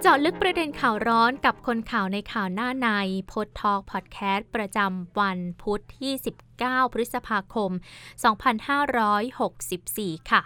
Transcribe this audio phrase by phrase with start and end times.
[0.00, 2.88] เจาะลึกประเด็นข่าวร้อนกับคนข่าวในข่าวหน้าใน
[3.30, 6.12] พดทอกพอดแคสต์ประจำวันพุธที่
[6.54, 7.70] 19 พฤษภาคม
[9.00, 10.42] 2564 ค่ะ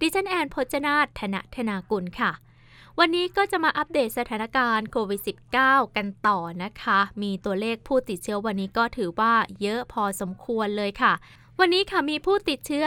[0.00, 2.32] ดิฉันแอนพจนาธนธนากุลค่ะ
[2.98, 5.20] วันนี้ก็จะมาอัปเดตสถานการณ์โควิด
[5.58, 11.12] -19 กันต่อนะคะ มีตัวเลขผู้ติดเชื้อวันนี้ก็ถือว่าเยอะพอสมควรเลยค่ะ
[11.62, 12.84] วันนี้ค่ะมีผู้ติดเชื้อ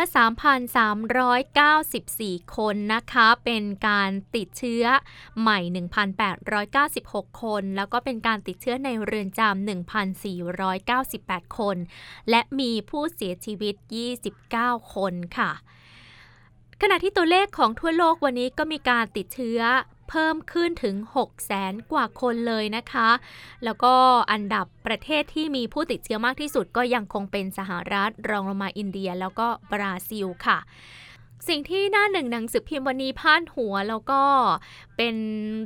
[1.95, 4.83] 3,394 คนนะคะ เป็นการติดเชื้อ
[5.39, 5.59] ใหม่
[6.49, 9.67] 1,896 คน แล้วก็เป็นการติดเชื้อในเรือนจำ
[10.37, 11.77] 1,498 คน
[12.29, 13.75] และมีผู้เสียชีวิต
[14.33, 15.51] 29 คนค่ะ
[16.81, 19.59] ขณะที่ตัวเลขของทั่วโลกวันนี้ก็มีการติดเชื้อ
[20.15, 23.09] เพิ่มขึ้นถึง6แสนกว่าคนเลยนะคะ
[23.63, 23.93] แล้วก็
[24.31, 30.59] อันดับประเทศที่มีผู้ติดเชื้อมากที่สุดก็ยังคงเป็นสหรัฐ รองลงมาอินเดีย แล้วก็บราซิลค่ะ
[31.47, 34.23] สิ่งที่หน้าหนึ่งหนังสือพิมพ์วันนี้พาดหัวแล้วก็
[34.97, 35.15] เป็น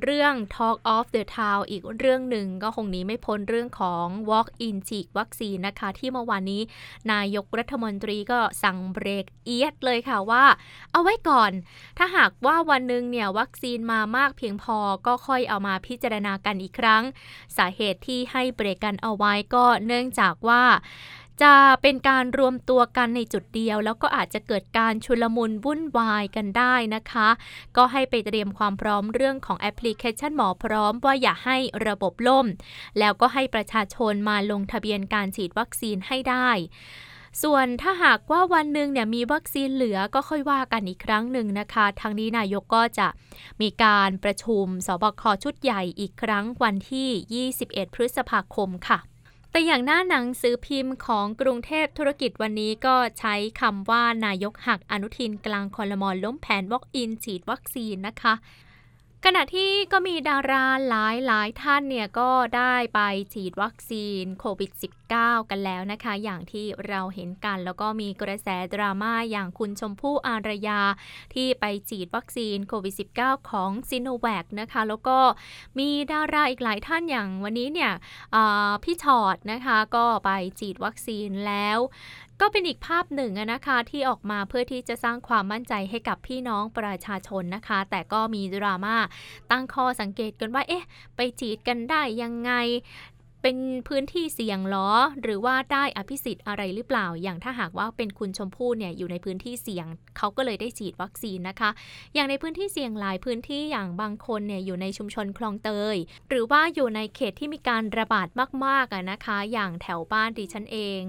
[0.03, 6.61] เรื่อง Talk of the Town อีกเรื่องหนึ่งก็คงนี้ไม่พ้นเรื่องของ Walk in ฉีกวัคซีนนะคะ ที่เมื่อวานนี้
[7.11, 10.45] นายกรัฐมนตรีก็สั่งเบรกเอียดเลยค่ะว่า
[10.91, 11.51] เอาไว้ก่อน
[11.97, 17.03] ถ้าหากว่าวันหนึ่งเนี่ยวัคซีนมามากเพียงพอก็ค่อยเอามาพิจารณากันอีกครั้ง
[17.57, 20.63] สาเหตุที่ให้เบรกกันเอาไว้ก็เนื่องจากว่า
[21.43, 27.29] จะเป็นการรวมตัวกันในจุดเดียว แล้วก็อาจจะเกิดการชุลมุนวุ่นวายกันได้นะคะ
[27.77, 31.57] ก็ให้ไปเตรียมความพร้อมเรื่องของแอปพลิเคชันหมอพร้อมว่าอย่าให้
[31.87, 32.45] ระบบล่ม
[32.99, 36.49] แล้วก็ให้ประชาชนมาลงทะเบียนการฉีดวัคซีนให้ได้
[37.43, 43.07] ส่วนถ้าหากว่าวันหนึ่งเนี่ยมีวัคซีนเหลือก็ค่อยว่ากันอีกครั้งหนึ่งนะคะ ทางนี้นายกก็จะ
[43.61, 48.99] มีการประชุมสบคชุดใหญ่อีกครั้งวันที่ 21 พฤษภาคมค่ะ
[49.51, 58.33] แต่อย่างหน้าหนังสือพิมพ์ของกรุงเทพธุรกิจวันนี้ก็ใช้คำว่านายกหักอนุทินกลางคอรมอล้มแผนวอกอินฉีดวัคซีนนะคะ
[59.25, 63.01] ขณะที่ก็มีดาราหลายหลายท่านเนี่ยก็ได้ไป
[63.33, 64.71] ฉีดวัคซีนโควิด
[65.11, 70.81] -19 กันแล้วนะคะ อย่างที่เราเห็นกันแล้วก็มีกระแสดราม่าอย่างคุณชมพู่อารยา
[71.33, 75.19] ที่ไปฉีดวัคซีนโควิด -19 ของซิโนแวคนะคะ แล้วก็
[75.79, 77.91] มีดาราอีกหลายท่านอย่างวันนี้เนี่ย
[78.83, 80.29] พี่ชอดนะคะก็ไป
[80.59, 81.79] ฉีดวัคซีนแล้ว
[82.41, 88.95] ก็เป็นอีกภาพหนึ่งนะคะที่ออกมาเพื่อที่จะสร้างความมั่นใจให้กับพี่น้องประชาชนนะคะ แต่ก็มีดราม่า
[89.51, 92.51] ตั้งข้อสังเกตกันว่าเอ๊ะ ไปจีดกันได้ยังไง
[93.43, 94.89] เป็นพื้นที่เสี่ยงหรอ
[95.21, 99.87] หรือว่าได้อภิสิทธิ์อะไรหรือเปล่า อย่างถ้าหากว่าเป็นคุณชมพู่เนี่ยอยู่ในพื้นที่เสี่ยง
[100.17, 101.69] เขาก็เลยได้ฉีดวัคซีนนะคะ
[102.13, 105.95] อย่างในพื้นที่เสี่ยงหลายพื้นที่อย่างบางคนเนี่ยอยู่ในชุมชนคลองเตย
[106.29, 108.27] หรือว่าอยู่ในเขตที่มีการระบาด
[108.65, 111.01] มากๆอะนะคะ อย่างแถวบ้านดิฉันเอง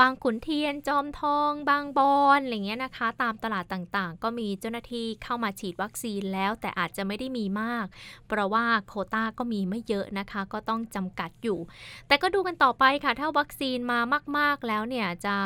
[0.00, 7.86] บางขุนเทียนจอมทอง บางบอนอะไรเงี้ยนะคะ ตามตลาดต่างๆ ก็มีเจ้าหน้าที่เข้ามาฉีดวัคซีนแล้ว แต่อาจจะไม่ได้มีมาก
[8.28, 11.58] เพราะว่าโคต้าก็มีไม่เยอะนะคะ ก็ต้องจำกัดอยู่
[12.06, 14.00] แต่ก็ดูกันต่อไปค่ะ ถ้าวัคซีนมา
[14.38, 15.36] มาก ๆ แล้วเนี่ยจะ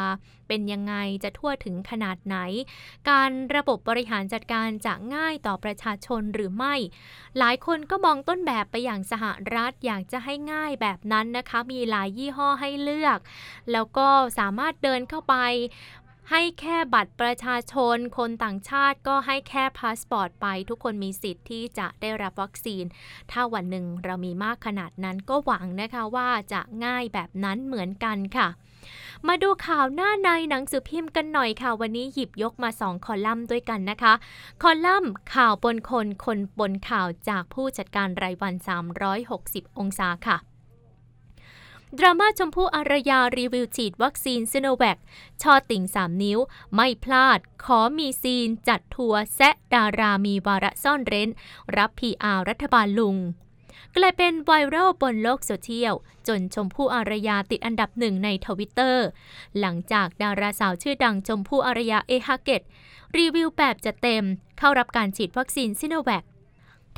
[0.49, 0.95] เป็นยังไง
[1.25, 2.37] จะทั่วถึงขนาดไหน
[3.11, 6.75] การระบบบริหารจัดการจะง่ายต่อประชาชนหรือไม่
[7.39, 13.19] หลายคนก็มองต้นแบบไปอย่างสหรัฐอยากจะให้ง่ายแบบนั้นนะคะ มีหลายยี่ห้อให้เลือก
[13.73, 14.09] แล้วก็
[14.39, 15.35] สามารถเดินเข้าไป
[16.31, 22.85] ให้แค่บัตรประชาชน คนต่างชาติก็ให้แค่พาสปอร์ตไป ทุกคนมีสิทธิ์ที่จะได้รับวัคซีน
[23.31, 28.49] ถ้าวันหนึ่งเรามีมากขนาดนั้นก็หวังนะคะว่าจะง่ายแบบนั้นเหมือนกันค่ะ
[29.29, 34.13] มาดูข่าวหน้าในหนังสือพิมพ์กันหน่อยค่ะ วันนี้หยิบยกมาสองคอลัมน์ด้วยกันนะคะ
[34.63, 38.55] คอลัมน์ข่าวบนคนคนบนข่าวจากผู้จัดการรายวัน
[39.17, 40.39] 360 องศาค่ะ
[41.99, 44.99] ดราม่าชมพู่อารยารีวิวฉีดวัคซีนซิโนแวค
[45.43, 46.39] ช็อต ติ่ง 3 นิ้ว
[46.75, 51.31] ไม่พลาด ขอมีซีน จัดทัวร์แซะดารามีวาระซ่อนเร้น
[51.77, 53.17] รับ PR รัฐบาลลุง
[53.97, 55.95] กลายเป็นไวรัลบนโลกโซเชียล
[56.29, 59.07] จนชมพู่อารยาติดอันดับหนึ่งในทวิตเตอร์
[59.61, 62.63] หลังจากดาราสาวชื่อดังชมพู่อารยาเอฮาเกต
[63.17, 64.25] รีวิวแบบจะเต็ม
[64.59, 66.25] เข้ารับการฉีดวัคซีนซิโนแวค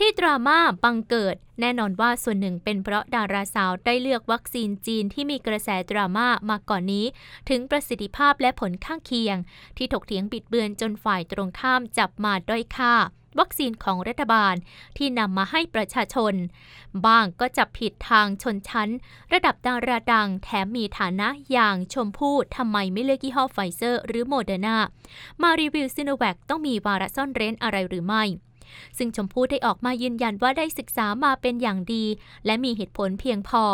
[0.02, 7.06] ที่ดราม่าบังเกิด แน่นอนว่าส่วนหนึ่งเป็นเพราะดาราสาวได้เลือกวัคซีนจีนที่มีกระแสดราม่ามาก่อนนี้
[7.48, 9.36] ถึงประสิทธิภาพและผลข้างเคียง
[9.76, 12.94] ที่ถกเถียงบิดเบือนจนฝ่ายตรงข้ามจับมาด้อยค่า
[13.38, 14.54] วัคซีนของรัฐบาล
[14.96, 16.34] ที่นำมาให้ประชาชน
[17.06, 18.90] บ้างก็จับผิดทางชนชั้น
[19.32, 24.76] ระดับดาราดังแถมมีฐานะอย่างชมพู่ทำไมไม่เลือกยี่ห้อไฟเซอร์หรือโมเดอร์นา
[25.42, 28.24] มารีวิวซิโนแวคต้องมีวาระซ่อนเร้นอะไรหรือไม่
[28.99, 32.05] ซึ่งชมพู่ได้ออกมายืนยันว่าได้ศึกษามาเป็นอย่างดี
[32.47, 33.65] และมีเหตุผลเพียงพอ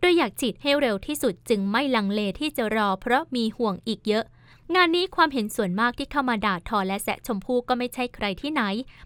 [0.00, 4.24] โดยอยากฉีดให้เร็วที่สุดจึงไม่ลังเลที่จะรอ เพราะมีห่วงอีกเยอะ
[4.74, 8.62] งานนี้ความเห็นส่วนมากที่เข้ามาด่าทอและแซะชมพู่ก็ไม่ใช่ใครที่ไหน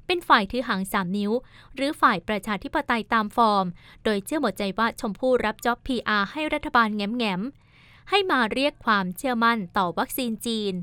[0.07, 1.33] เป็นฝ่ายถือหางสามนิ้ว
[1.75, 3.67] หรือฝ่ายประชาธิปไตยตามฟอร์ม
[4.05, 10.75] โดยเชื่อหมดใจว่าชมพู่รับจ็อบ PR ให้รัฐบาลแง้มๆให้มาเรียกความเชื่อมั่นต่อวัคซีนจีน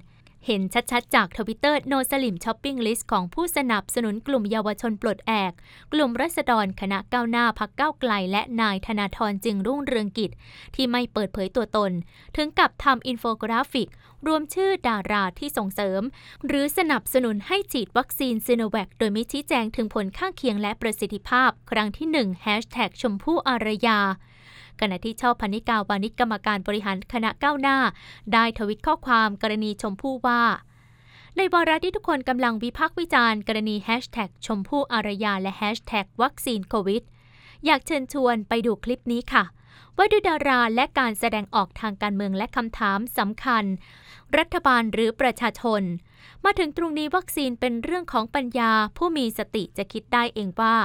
[0.45, 0.61] เห็น
[0.91, 5.51] ชัดๆ จากทวิตเตอร์ No Salim Shopping List ของผู้สนับสนุนกลุ่มเยาวชนปลดแอก
[5.93, 10.31] กลุ่มราษฎรคณะก้าวหน้าพรรคก้าวไกล และนายธนาธรจึงรุ่งเรืองกิจ
[10.75, 11.91] ที่ไม่เปิดเผยตัวตน
[12.35, 13.89] ถึงกับทำอินโฟกราฟิก
[14.27, 16.01] รวมชื่อดาราที่ส่งเสริม
[16.47, 23.99] หรือสนับสนุนให้ฉีดวัคซีนซิโนแวคโดยไม่ชี้แจงถึงผลข้างเคียงและประสิทธิภาพ ครั้งที่1 ชมพู่อารยา
[24.81, 27.77] ขณะที่ช่อ พรรณิการ์ วานิชกรรมการบริหารคณะก้าวหน้า
[28.33, 30.43] ได้ทวิตข้อความกรณีชมพู่ว่า
[31.37, 37.03] ในวาระที่ทุกคนกำลังวิพากษ์วิจารณ์กรณีแฮชแท็กชมพู่อารยาและแฮชแท็กวัคซีนโควิด
[37.65, 39.43] อยากเชิญชวนไปดูคลิปนี้ค่ะ
[39.97, 43.63] ว่าด้วยดาราและการแสดงออกทางการเมืองและคำถามสำคัญ
[44.37, 45.81] รัฐบาลหรือประชาชน
[46.45, 50.75] มาถึงตรงนี้วัคซีนเป็นเรื่องของปัญญา ผู้มีสติจะคิดได้เองว่า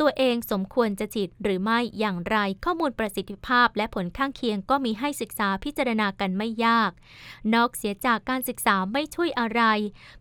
[0.00, 6.90] ตัวเองสมควรจะฉีดหรือไม่อย่างไร ข้อมูลประสิทธิภาพและผลข้างเคียงก็มีให้ศึกษาพิจารณากันไม่ยาก
[7.54, 9.62] นอกเสียจากการศึกษาไม่ช่วยอะไร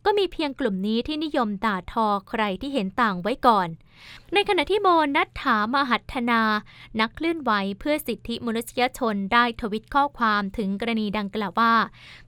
[0.05, 3.69] ก็มีเพียงกลุ่มนี้ที่นิยมด่าทอใครที่เห็นต่างไว้ก่อน
[4.33, 6.41] ในขณะที่โมนัทถามหัฒนา
[6.99, 11.75] นักเคลื่อนไหวเพื่อสิทธิมนุษยชนได้ทวิตข้อความถึงกรณีดังกล่าวว่า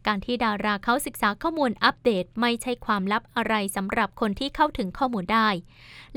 [0.08, 5.50] การที่ดาราเขาศึกษาข้อมูลอัปเดต ไม่ใช่ความลับอะไรสำหรับคนที่เข้าถึงข้อมูลได้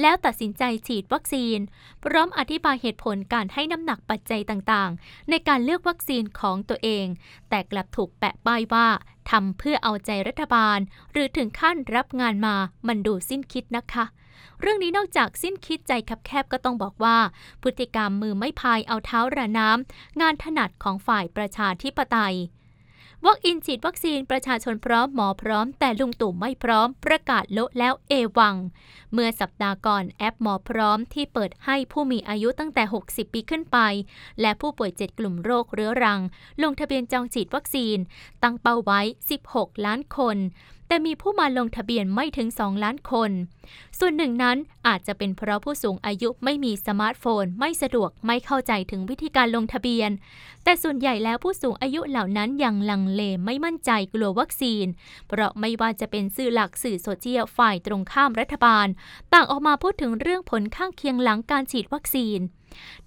[0.01, 1.59] แล้วตัดสินใจฉีดวัคซีน
[2.05, 7.07] พร้อมอธิบายเหตุผลการให้น้ำหนักปัจจัยต่างๆ ในการเลือกวัคซีนของตัวเอง
[7.51, 8.89] แต่กลับถูกแปะป้ายว่า
[9.31, 10.79] ทำเพื่อเอาใจรัฐบาล
[11.13, 12.57] หรือถึงขั้นรับงานมา
[12.87, 14.05] มันดูสิ้นคิดนะคะ
[14.61, 17.19] เรื่องนี้นอกจากสิ้นคิดใจคับแคบก็ต้องบอกว่า
[17.63, 22.37] พฤติกรรมมือไม่พายเอาเท้าระน้ำงานถนัดของฝ่ายประชาธิปไตย
[23.27, 28.57] วักอินฉีดวัคซีนประชาชนพร้อมหมอพร้อม แต่ลุงตู่ไม่พร้อม ประกาศโละแล้วเอวัง
[29.13, 33.79] เมื่อสัปดาห์ก่อนแอปหมอพร้อมที่เปิดให้ผู้มีอายุตั้งแต่ 60 ปีขึ้นไป
[34.41, 36.21] และผู้ป่วย 7 กลุ่มโรคเรื้อรัง
[36.63, 37.99] ลงทะเบียนจองฉีดวัคซีน
[38.43, 39.01] ตั้งเป้าไว้
[39.43, 40.37] 16 ล้านคน
[40.93, 43.31] แต่มีผู้มาลงทะเบียนไม่ถึง 2 ล้านคน
[43.99, 44.57] ส่วนหนึ่งนั้น
[44.87, 50.11] อาจจะเป็นเพราะผู้สูงอายุไม่มีสมาร์ทโฟน ไม่สะดวกไม่เข้าใจถึงวิธีการลงทะเบียน
[50.65, 54.87] แต่ส่วนใหญ่แล้วผู้สูงอายุเหล่านั้นยังลังเลไม่มั่นใจกลัววัคซีน
[55.29, 58.87] เพราะไม่ว่าจะเป็นสื่อหลักสื่อโซเชียลฝ่ายตรงข้ามรัฐบาล
[59.33, 62.41] ต่างออกมาพูดถึงเรื่องผลข้างเคียงหลังการฉีดวัคซีน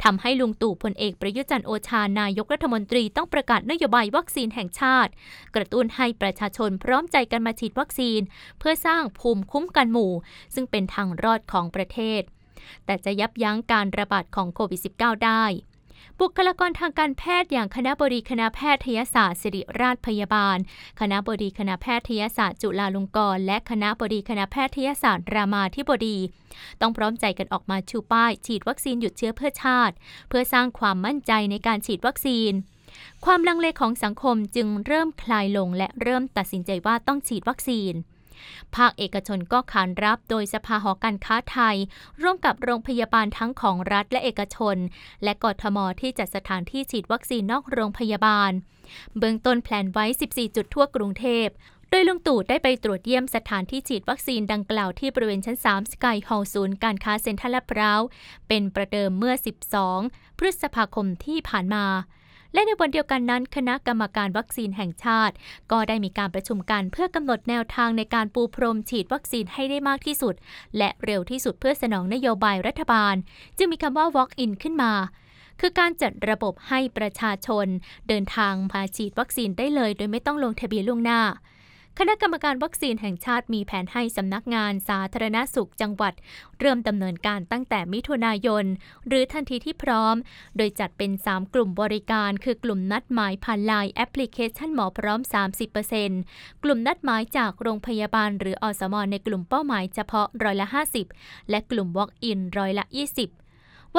[0.04, 5.12] ทำให้ลุงตู่พลเอกประยุจันทร์โอชานายกรัฐมนตรีต้องประกาศนโยบายวัคซีนแห่งชาติ
[5.56, 8.22] กระตุ้นให้ประชาชนพร้อมใจกันมาฉีดวัคซีน
[8.60, 10.14] เพื่อสร้างภูมิคุ้มกันหมู่
[10.54, 12.22] ซึ่งเป็นทางรอดของประเทศ
[12.86, 15.46] แต่จะยับยั้งการระบาดของโควิด -19 ได้
[16.19, 20.57] บุคลากรทางการแพทย์อย่างคณะบดีคณะแพทยศาสตร์ศิริราชพยาบาล
[21.00, 26.18] คณะบดีคณะแพทยศาสตร์จุฬาลงกรณ์และคณะบดีคณะแพทยศาสตร์รามาธิบดี
[26.81, 29.96] ต้องพร้อมใจกันออกมาชูป้าย ฉีดวัคซีนหยุดเชื้อเพื่อชาติ
[30.30, 32.51] เพื่อสร้างความมั่นใจในการฉีดวัคซีน
[33.25, 37.94] ความลังเลของสังคมจึงเริ่มคลายลงและเริ่มตัดสินใจว่าต้องฉีดวัคซีน
[38.76, 41.78] ภาคเอกชนก็ขานรับโดยสภาหอการค้าไทย
[42.22, 44.78] ร่วมกับโรงพยาบาลทั้งของรัฐและเอกชน
[45.24, 48.52] และกทมที่จัดสถานที่ฉีดวัคซีนนอกโรงพยาบาล
[49.18, 51.48] เบื้องต้นแพลนไว้ 14 จุดทั่วกรุงเทพ
[51.90, 58.02] โดยลุงตู่ได้ไปตรวจเยี่ยมสถานที่ฉีดวัคซีนดังกล่าวที่บริเวณชั้น 3 สกายฮอลล์ศูนย์การค้าเซ็นทรัลลาดพร้าว
[58.48, 59.34] เป็นประเดิมเมื่อ
[59.88, 61.86] 12 พฤษภาคมที่ผ่านมา
[62.56, 65.36] และในวันเดียวกันนั้น คณะกรรมการวัคซีนแห่งชาติ
[65.72, 70.36] ก็ได้มีการประชุมกันเพื่อกำหนดแนวทางในการปูพรมฉีดวัคซีนให้ได้มากที่สุด
[70.78, 73.16] และเร็วที่สุดเพื่อสนองนโยบายรัฐบาล
[73.58, 74.94] จึงมีคำว่า walk-in ขึ้นมา
[75.60, 77.68] คือการจัดระบบให้ประชาชน
[78.08, 81.22] เดินทางมาฉีดวัคซีนได้เลย โดยไม่ต้องลงทะเบียนล่วงหน้า
[82.00, 86.14] คณะกรรมการวัคซีนแห่งชาติมีแผนให้สำนักงานสาธารณสุขจังหวัด
[86.60, 88.66] เริ่มดำเนินการตั้งแต่มิถุนายน
[89.08, 90.16] หรือทันทีที่พร้อม
[90.58, 95.20] โดยจัดเป็น 3 กลุ่มบริการ คือกลุ่มนัดหมายผ่านไลน์แอปพลิเคชันหมอพร้อม
[95.92, 100.68] 30%กลุ่มนัดหมายจากโรงพยาบาล หรืออสมในกลุ่มเป้าหมายเฉพาะร้อยละ
[101.10, 103.45] 50 และกลุ่ม Walk-in ร้อยละ 20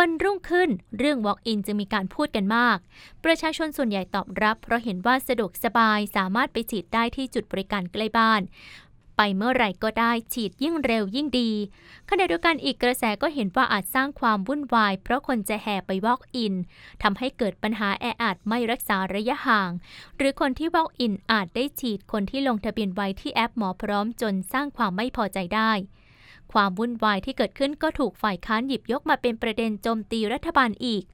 [0.01, 2.79] วันรุ่งขึ้นเรื่อง Walk-in จึงมีการพูดกันมาก
[3.25, 8.43] ประชาชนส่วนใหญ่ตอบรับ เพราะเห็นว่าสะดวกสบายสามารถไปฉีดได้ที่จุดบริการใกล้บ้าน
[9.17, 11.51] ไปเมื่อไหร่ก็ได้ฉีดยิ่งเร็วยิ่งดี
[12.11, 16.55] ขณะเดียวกันอีกกระแสก็เห็นว่าอาจสร้างความวุ่นวาย เพราะคนจะแห่ไป Walk-in
[17.03, 19.71] ทำให้เกิดปัญหาแออัดไม่รักษาระยะห่าง
[20.17, 25.73] หรือคนที่ Walk-in อาจได้ฉีดคนที่ลงทะเบียนไว้ที่แอปหมอพร้อมจนสร้างความไม่พอใจได้
[26.57, 31.05] ความวุ่นวายที่เกิดขึ้นก็ถูกฝ่ายค้านหยิบยกมาเป็นประเด็นโจมตีรัฐบาลอีก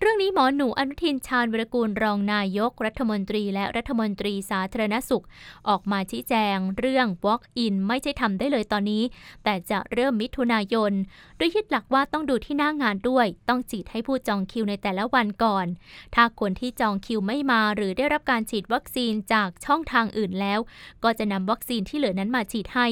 [0.00, 5.24] เรื่องนี้หมอหนูอนุทินชาญวรกูลรองนายกรัฐมนตรีและรัฐมนตรีสาธารณสุข
[5.68, 9.02] ออกมาชี้แจง เรื่อง Walk-in ไม่ใช่ทำได้เลยตอนนี้
[9.44, 10.92] แต่จะเริ่มมิถุนายน
[11.36, 15.66] โดยยึดหลักว่าต้องดูที่หน้างานด้วย ต้องฉีดให้ผู้จองคิวในแต่ละวันก่อน
[16.14, 20.60] ถ้าคนที่จองคิวไม่มาหรือได้รับการฉีดวัคซีนจากช่องทางอื่นแล้ว
[21.04, 22.88] ก็จะนำวัคซีนที่เหลือนั้นมาฉีดให้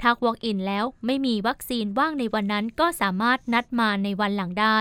[0.00, 4.80] ถ้า Walk-in แล้วไม่มีวัคซีนว่างในวันนั้นก็สามารถนัดมาในวันหลังได้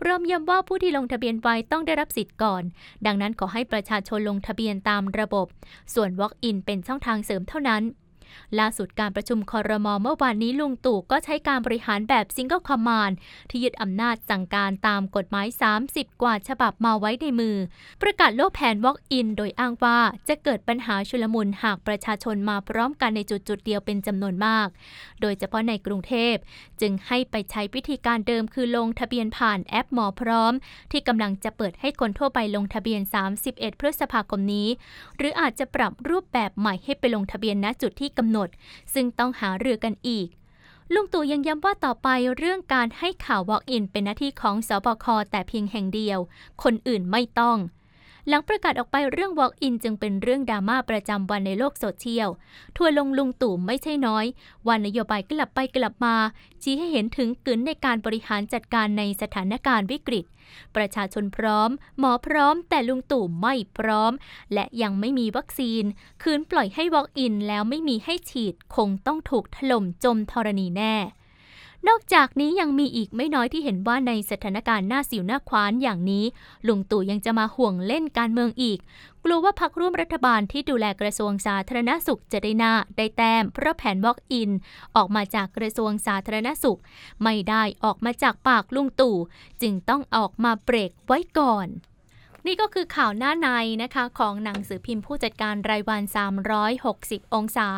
[0.00, 2.62] พร้อมย้ำว่าผู้ที่ลงทะเบียนไว้ต้องได้รับสิทธิ์ก่อน
[3.06, 5.46] ดังนั้นขอให้ประชาชนลงทะเบียนตามระบบ
[5.94, 7.82] ส่วน Walk-in เป็นช่องทางเสริมเท่านั้น
[8.58, 13.16] ล่าสุดการประชุมคอรมอเมื่อวานนี้ลุงตู่ก็ใช้การบริหารแบบ single command
[13.50, 15.46] ที่ยึดอำนาจสั่งการตามกฎหมาย
[15.84, 17.56] 30 กว่าฉบับมาไว้ในมือ
[18.02, 19.98] ประกาศโลกแผน Walk-in โดยอ้างว่า
[20.28, 24.68] จะเกิดปัญหาชุลมุนหากประชาชนมาพร้อมกันในจุดจุดเดียวเป็นจำนวนมาก
[25.20, 26.34] โดยเฉพาะในกรุงเทพ
[26.80, 30.52] จึงให้ไปใช้วิธีการเดิมคือลงทะเบียนผ่านแอปหมอพร้อม
[30.92, 33.00] ที่กำลังจะเปิดให้คนทั่วไปลงทะเบียน
[33.40, 34.68] 31 พฤษภาคมนี้
[35.16, 38.48] หรืออาจจะปรับรูปแบบใหม่ให้ไปลงทะเบียนณจุดที่กำหนด
[38.94, 40.28] ซึ่งต้องหาเรือกันอีก
[40.92, 46.18] ลุงตู่ยังย้ำว่าต่อไปเรื่องการให้ข่าว Walk-in เป็นหน้าที่ของสบคแต่เพียงแห่งเดียว
[46.62, 47.58] คนอื่นไม่ต้อง
[48.28, 52.28] หลังประกาศออกไปเรื่อง Walk-in จึงเป็นเรื่องดราม่าประจำวันในโลกโซเชียล
[52.76, 54.24] ทัวลงลุงตู่ไม่ใช่น้อย
[54.68, 56.16] วันนโยบายกลับไปกลับมา
[56.62, 60.24] ชี้ให้เห็นถึงกึนในการบริหารจัดการในสถานการณ์วิกฤต
[60.76, 64.12] ประชาชนพร้อม หมอพร้อม แต่ลุงตู่ไม่พร้อม
[64.54, 65.84] และยังไม่มีวัคซีน
[66.22, 70.96] คืนปล่อยให้ Walk-in แล้วไม่มีให้ฉีด คงต้องถูกถล่มจมธรณีแน่
[71.88, 76.24] นอกจากนี้ยังมีอีกไม่น้อยที่เห็นว่าในสถานการณ์หน้าสิวหน้าควานอย่างนี้
[76.66, 78.78] ลุงตู่ยังจะมาห่วงเล่นการเมืองอีก
[79.24, 84.50] กลัวว่าพักร่วมรัฐบาลที่ดูแลกระทรวงสาธารณสุขจะได้หน้าได้แต้ม เพราะแผนวอกอิน
[84.96, 86.80] ออกมาจากกระทรวงสาธารณสุข
[87.22, 89.16] ไม่ได้ออกมาจากปากลุงตู่
[89.62, 91.68] จึงต้องออกมาเบรกไว้ก่อน
[92.46, 93.48] นี่ก็คือข่าวหน้าใน
[93.82, 96.02] นะคะของหนังสือพิมพ์ผู้จัดการรายวัน
[96.68, 97.68] 360 องศา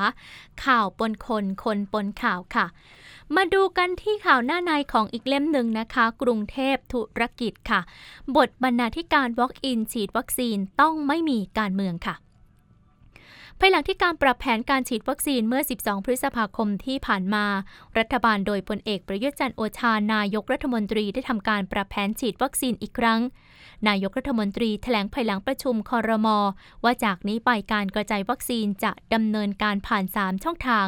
[0.64, 2.66] ข่าวปนคนคนปนข่าวค่ะ
[3.34, 7.80] มาดูกันที่ข่าวหน้าในของอีกเล่มหนึ่งนะคะ กรุงเทพธุรกิจค่ะ
[8.36, 12.14] บทบรรณาธิการ Walk-in ฉีดวัคซีนต้องไม่มีการเมืองค่ะ
[13.60, 17.46] ภายหลังที่การปรับแผนการฉีดวัคซีนเมื่อ 12 พฤษภาคมที่ผ่านมา
[17.98, 23.20] รัฐบาลโดยพลเอกประยุทธ์จันโอชานายกรัฐมนตรีได้ทำการปรับแผนฉีดวัคซีนอีกครั้ง
[23.88, 26.38] นายกรัฐมนตรีแถลงภายหลังประชุมคอรมอ
[26.84, 30.86] ว่าจากนี้ไปการกระจายวัคซีนจะดำเนินการผ่าน 3 ช่องทาง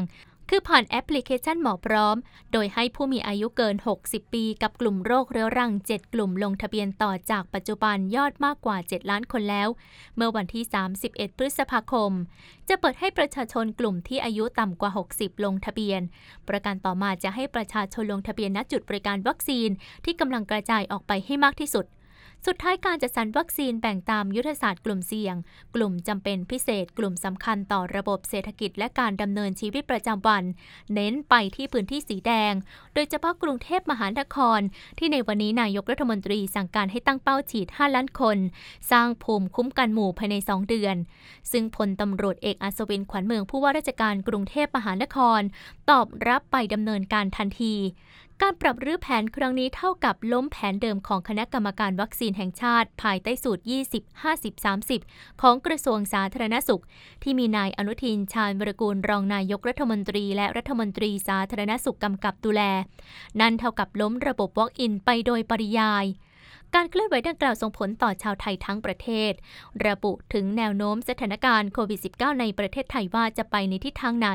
[0.50, 2.16] คือผ่านแอปพลิเคชันหมอพร้อม
[2.52, 9.68] โดยให้ผู้มีอายุเกิน 60 ปีกับกลุ่มโรคเรื้อรัง 7 กลุ่มลงทะเบียนต่อจากปัจจุบันยอดมากกว่า 7 ล้านคนแล้ว
[10.16, 10.64] เมื่อวันที่
[11.02, 12.12] 31 พฤษภาคม
[12.68, 16.00] จะเปิดให้ประชาชนกลุ่มที่อายุต่ำกว่า 60 ลงทะเบียน
[16.48, 19.68] ประการต่อมาจะให้ประชาชนลงทะเบียนณจุดบริการวัคซีน
[20.04, 21.86] ที่กำลังกระจายออกไปให้มากที่สุด
[22.46, 25.36] สุดท้ายการจัดสรรวัคซีนแบ่งตามยุทธศาสตร์กลุ่มเสี่ยง
[25.74, 30.44] กลุ่มจำเป็นพิเศษ กลุ่มสำคัญต่อระบบเศรษฐกิจและการดำเนินชีวิตประจำวัน
[30.94, 32.52] เน้นไปที่พื้นที่สีแดง
[32.94, 34.60] โดยเฉพาะกรุงเทพมหานคร
[34.98, 38.38] ที่ในวันนี้นายกรัฐมนตรีสั่งการให้ตั้งเป้าฉีด 5 ล้านคน
[38.90, 40.96] สร้างภูมิคุ้มกันหมู่ภายใน 2 เดือน
[41.52, 45.40] ซึ่งพลตำรวจเอกอัศวินขวัญเมืองผู้ว่าราชการกรุงเทพมหานคร
[45.90, 47.76] ตอบรับไปดำเนินการทันที
[48.42, 53.62] การปรับรื้อแผนครั้งนี้เท่ากับล้มแผนเดิมของคณะกรรมการวัคซีนแห่งชาติ ภายใต้สูตร
[54.70, 56.82] 20-50-30 ของกระทรวงสาธารณสุข
[57.22, 62.62] ที่มีนายอนุทินชาญวรกูลรองนายกรัฐมนตรีและรัฐมนตรีสาธารณสุขกำกับดูแล
[63.40, 66.04] นั่นเท่ากับล้มระบบ Walk-in ไปโดยปริยาย
[66.74, 69.32] การเคลื่อนไหวดังกล่าวส่งผลต่อชาวไทยทั้งประเทศ
[69.86, 74.28] ระบุถึงแนวโน้มสถานการณ์โควิด -19 ในประเทศไทยว่าจะไปในทิศทางไหน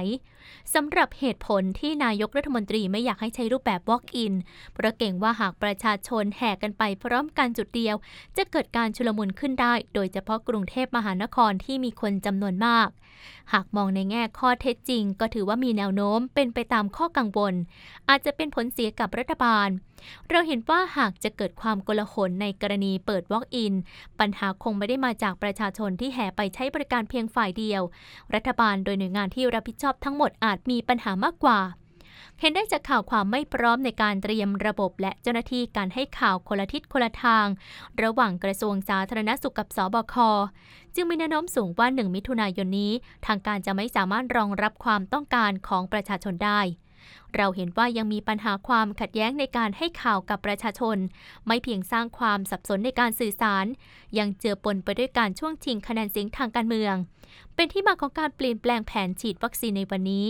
[0.74, 4.34] สำหรับเหตุผลที่นายกรัฐมนตรีไม่อยากให้ใช้รูปแบบ Walk-in
[4.74, 7.96] เพราะเก่งว่าหากประชาชนแห่กันไปพร้อมกันจุดเดียว
[8.38, 12.90] จะเกิดการชุลมุนขึ้นได้ โดยเฉพาะกรุงเทพมหานครที่มีคนจำนวนมาก
[13.54, 17.54] หากมองในแง่ข้อเท็จจริง ก็ถือว่ามีแนวโน้มเป็นไปตามข้อกังวล
[18.10, 19.70] อาจจะเป็นผลเสียกับรัฐบาล
[20.30, 23.74] เราเห็นว่าหากจะเกิดความโกลาหลในกรณีเปิด Walk-in
[24.20, 27.82] ปัญหาคงไม่ได้มาจากประชาชนที่แห่ไปใช้บริการเพียงฝ่ายเดียว
[28.36, 31.60] รัฐบาลโดยหน่วยงานที่รับผิดชอบทั้งหมดอาจมีปัญหามากกว่า
[32.40, 37.48] เห็นได้จากข่าวความไม่พร้อมในการเตรียมระบบและเจ้าหน้าที่การให้ข่าวคนละทิศคนละทาง
[38.04, 40.16] ระหว่างกระทรวงสาธารณสุขกับสบค
[40.96, 42.92] จึงมีแนวโน้มสูงว่า 1 มิถุนายนนี้
[43.26, 46.62] ทางการจะไม่สามารถรองรับความต้องการของประชาชนได้
[47.36, 50.98] เราเห็นว่ายังมีปัญหาความขัดแย้งในการให้ข่าวกับประชาชน
[51.48, 53.66] ไม่เพียงสร้างความสับสนในการสื่อสาร
[54.18, 56.96] ยังเจือปนไปด้วยการช่วงชิงคะแนนเสียงทางการเมือง
[57.56, 60.26] เป็นที่มาของการเปลี่ยนแปลงแผนฉีดวัคซีนในวันนี้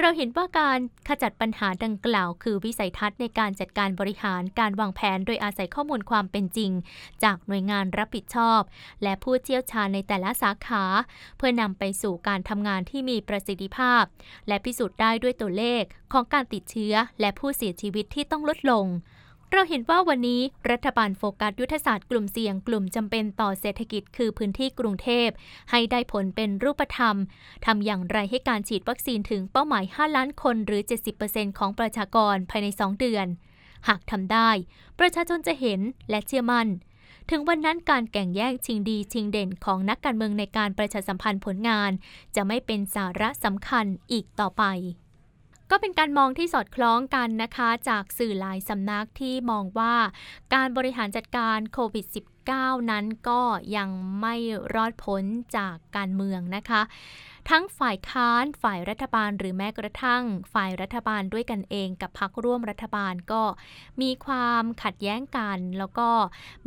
[0.00, 6.70] เราเห็นว่าการขจัดปัญหาดังกล่าว คือวิสัยทัศน์ในการจัดการบริหารการวางแผนโดยอาศัยข้อมูลความเป็นจริง
[7.22, 8.60] จากหน่วยงานรับผิดชอบ
[9.02, 10.84] และผู้เชี่ยวชาญในแต่ละสาขา
[11.36, 14.02] เพื่อนำไปสู่การทำงานที่มีประสิทธิภาพ
[14.48, 15.82] และพิสูจน์ได้ด้วยตัวเลข
[16.12, 18.86] ของการติดเชื้อและผู้เสียชีวิตที่ต้องลดลง
[19.52, 20.40] เราเห็นว่าวันนี้
[20.70, 25.28] รัฐบาลโฟกัสยุทธศาสตร์กลุ่มเสี่ยงกลุ่มจำเป็นต่อเศรษฐกิจคือพื้นที่กรุงเทพ
[25.70, 27.16] ให้ได้ผลเป็นรูปธรรม
[27.66, 30.82] ทำอย่างไรให้การฉีดวัคซีนถึงเป้าหมาย 5 ล้านคนหรือ
[31.20, 33.26] 70%ของประชากรภายใน 2 เดือน
[33.88, 34.50] หากทำได้
[34.98, 36.68] ประชาชนจะเห็นและเชื่อมั่น
[37.30, 41.90] ถึงวันนั้นการแข่งแย่งชิงดีชิงเด่นของนักการเมืองในการประชาสัมพันธ์ผลงาน
[42.36, 44.64] จะไม่เป็นสาระสำคัญอีกต่อไป
[45.70, 49.94] ก็เป็นการมองที่สอดคล้องกันนะคะ จากสื่อหลายสำนักที่มองว่า
[50.54, 52.06] การบริหารจัดการโควิด
[52.48, 53.42] -19 นั้นก็
[53.76, 53.88] ยัง
[54.20, 54.34] ไม่
[54.74, 55.24] รอดพ้น
[55.56, 56.82] จากการเมืองนะคะ
[57.50, 60.22] ทั้งฝ่ายค้านฝ่ายรัฐบาล หรือแม้กระทั่ง
[60.54, 63.42] ฝ่ายรัฐบาลด้วยกันเองกับพรรคร่วมรัฐบาลก็
[64.02, 66.08] มีความขัดแย้งกัน แล้วก็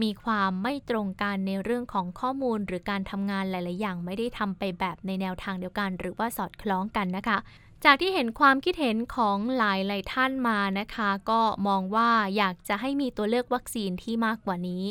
[0.01, 7.37] มีความไม่ตรงกันในเรื่องของข้อมูล หรือการทำงานหลาย ๆ อย่างไม่ได้ทำไปแบบในแนวทางเดียวกัน หรือว่าสอดคล้องกันนะคะ
[7.85, 14.83] จากที่เห็นความคิดเห็นของหลายหลายท่านมานะคะ ก็มองว่าอยากจะให้มีตัวเลือกวัคซีนที่มากกว่านี้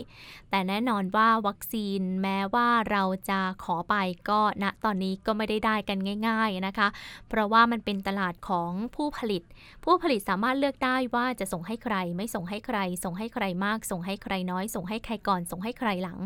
[0.51, 3.95] แต่แน่นอนว่าวัคซีนแม้ว่าเราจะขอไป
[4.29, 6.89] ก็ณตอนนี้ก็ไม่ได้ได้กันง่าย ๆนะคะ
[7.29, 9.43] เพราะว่ามันเป็นตลาดของผู้ผลิต
[9.85, 16.19] ผู้ผลิตสามารถเลือกได้ว่าจะส่งให้ใคร ไม่ส่งให้ใคร ส่งให้ใครมาก ส่งให้ใครน้อย ส่งให้ใครก่อน ส่งให้ใครหลัง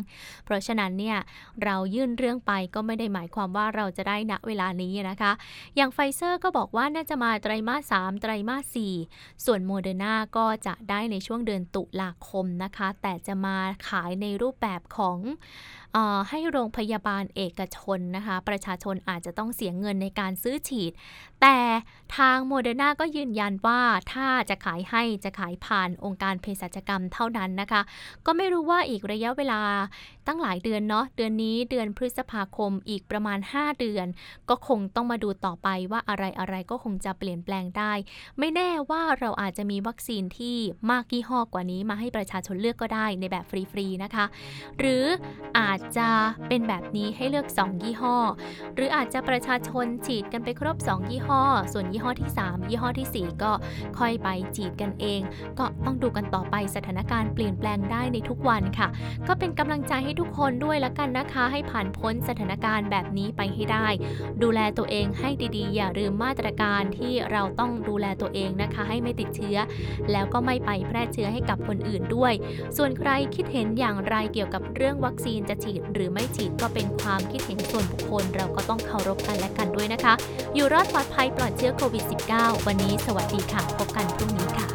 [0.45, 1.17] เพราะฉะนั้นเนี่ย
[1.63, 5.31] เรายื่นเรื่องไปก็ไม่ได้หมายความว่าเราจะได้ณเวลานี้นะคะ
[5.75, 8.77] อย่างไฟเซอร์ก็บอกว่าน่าจะมาไตรมาส3ไตรมาส
[9.07, 13.57] 4ส่วนโมเดอร์นาก็จะได้ในช่วงเดือนตุลาคมนะคะ แต่จะมา
[13.89, 15.17] ขายในรูปแบบของ
[16.29, 20.91] ให้โรงพยาบาลเอกชนนะคะ ประชาชนอาจจะต้องเสียเงินในการซื้อฉีด
[21.41, 21.57] แต่
[22.17, 23.81] ทางโมเดอร์นาก็ยืนยันว่า
[24.13, 27.81] ถ้าจะขายให้จะขายผ่านองค์การเภสัชกรรมเท่านั้นนะคะ
[28.25, 29.61] ก็ไม่รู้ว่าอีกระยะเวลา
[30.27, 34.07] ตั้งหลายเดือนเนาะเดือนนี้เดือนพฤษภาคมอีกประมาณ 5 เดือน
[34.49, 37.93] ก็คงต้องมาดูต่อไปว่าอะไรอะไรก็คงจะเปลี่ยนแปลงได้
[38.39, 40.57] ไม่แน่ว่าเราอาจจะมีวัคซีนที่
[40.91, 44.25] มากยี่ห้อกว่านี้มาให้ประชาชนเลือกก็ได้ในแบบฟรีๆนะคะ
[44.79, 45.05] หรือ
[45.57, 46.09] อาจจะ
[46.47, 48.17] เป็นแบบนี้ให้เลือก 2 ยี่ห้อ
[48.75, 51.41] หรืออาจจะประชาชนฉีดกันไปครบ 2 ยี่ห้อ
[51.73, 53.51] ส่วนยี่ห้อที่ 3 ยี่ห้อทีสี่4 ก็
[53.99, 55.21] ค่อยไปฉีดกันเอง
[55.59, 58.87] ก็ต้องดูกันต่อไปสถานการณ์เปลี่ยนแปลงได้ในทุกวันค่ะ
[59.27, 63.87] ก็เป็นกำลังใจให้ทุกคนด้วยละกันนะคะ ให้ผ่านพ้นสถานการณ์แบบนี้ไปให้ได้
[64.43, 69.57] ดูแลตัวเองให้ดีๆ อย่าลืมมาตรการที่เราต้องดูแลตัวเองนะคะ ให้ไม่ติดเชื้อ
[70.11, 72.33] แล้วก็ไม่ไปแพร่เชื้อให้กับคนอื่นด้วย
[72.77, 80.13] ส่วนใครคิดเห็นอย่างไรเกี่ยวกับเรื่องวัคซีนจะฉีดหรือไม่ฉีดก็เป็นความคิดเห็นส่วนบุคคล เราก็ต้องเคารพกันและกันด้วยนะคะ
[80.55, 82.03] อยู่รอดปลอดภัยปลอดเชื้อโควิด
[82.35, 84.67] -19 วันนี้สวัสดีค่ะ พบกันพรุ่งนี้ค่ะ